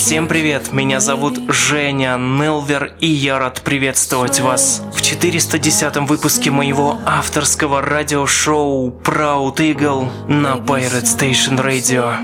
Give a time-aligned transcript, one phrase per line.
[0.00, 6.98] Всем привет, меня зовут Женя Нелвер, и я рад приветствовать вас в 410 выпуске моего
[7.04, 12.14] авторского радиошоу Proud Eagle на Pirate Station Radio.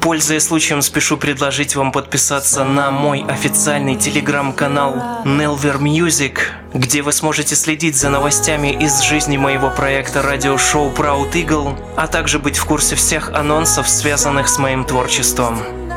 [0.00, 4.94] Пользуясь случаем, спешу предложить вам подписаться на мой официальный телеграм-канал
[5.26, 6.38] Nelver Music,
[6.72, 12.38] где вы сможете следить за новостями из жизни моего проекта радиошоу Proud Eagle, а также
[12.38, 15.87] быть в курсе всех анонсов, связанных с моим творчеством.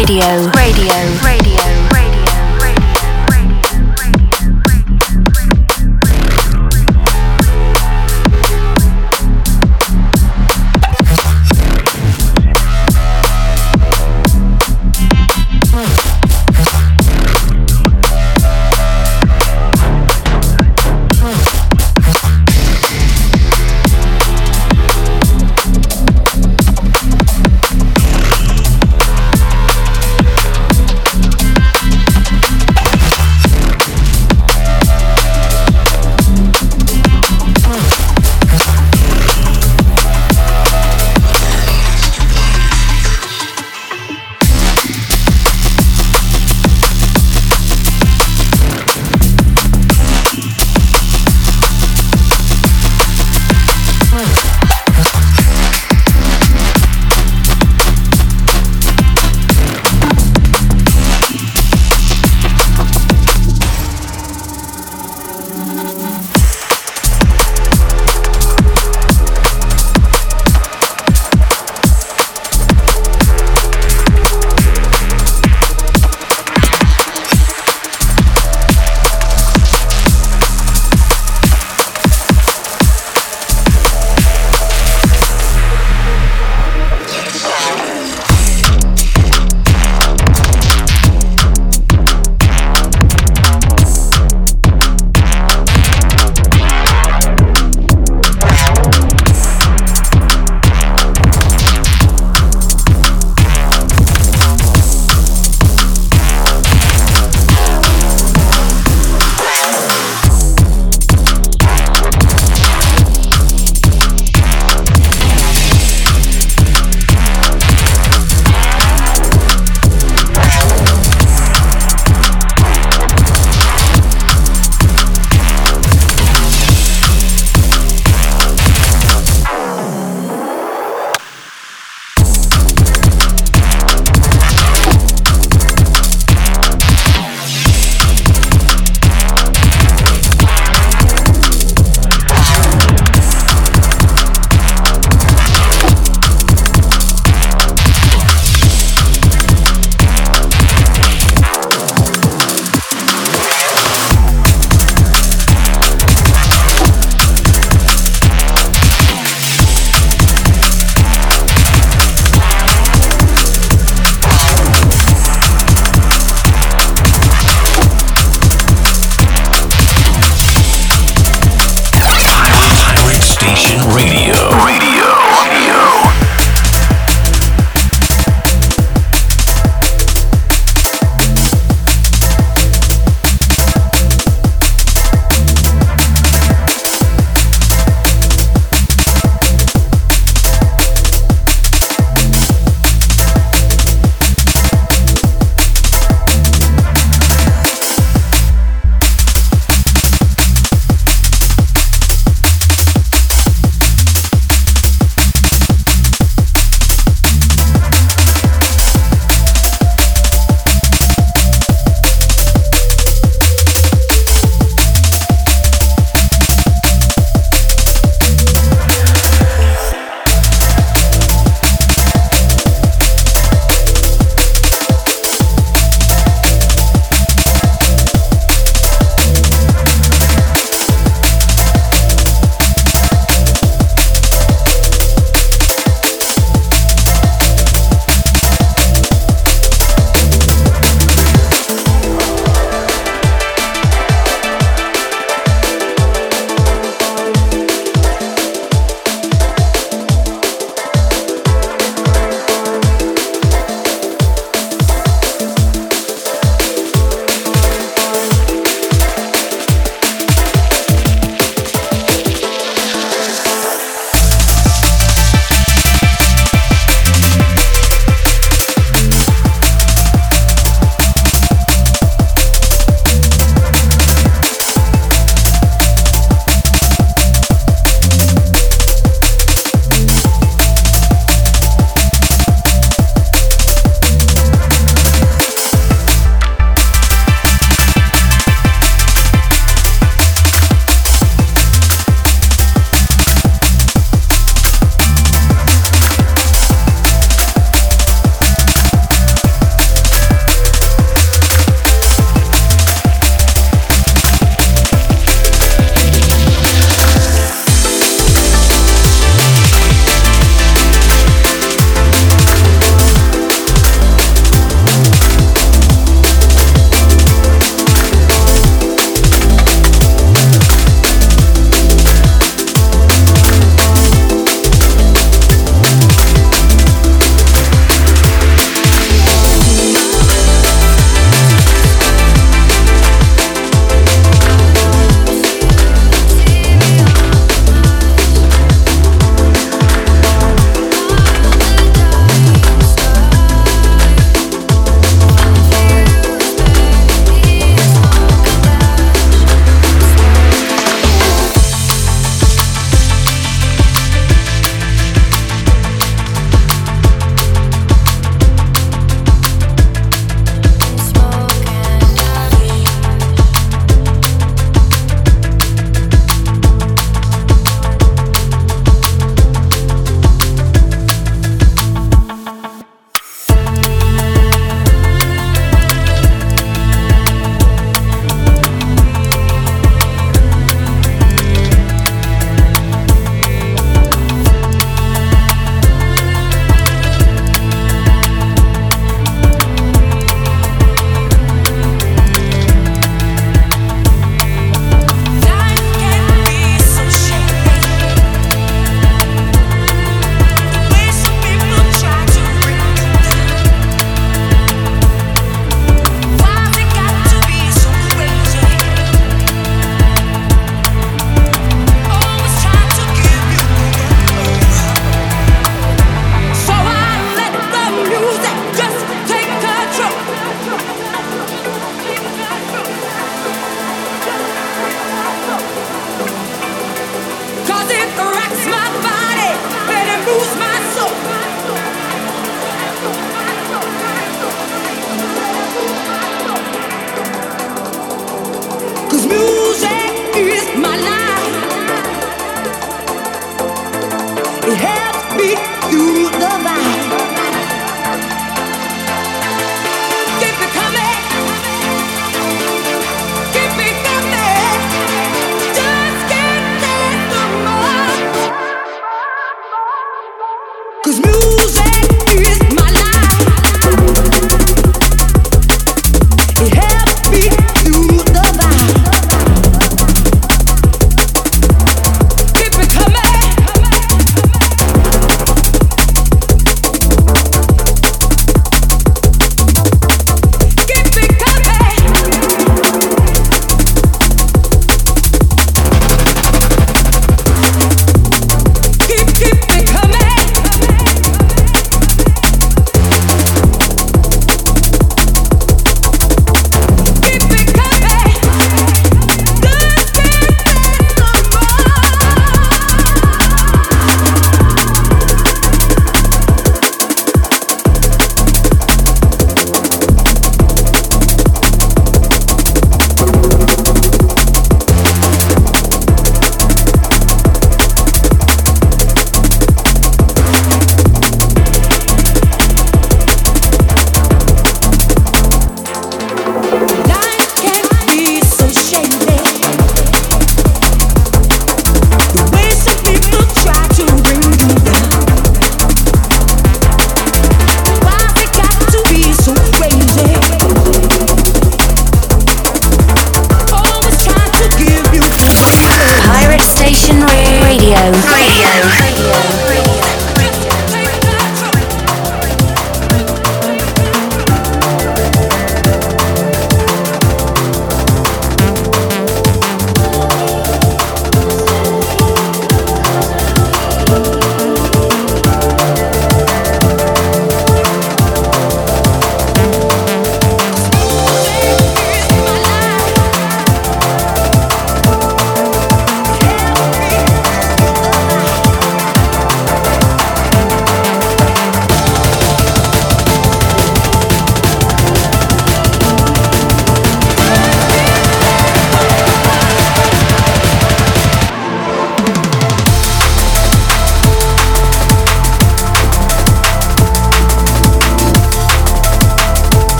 [0.00, 0.50] Radio.
[0.54, 1.19] Radio.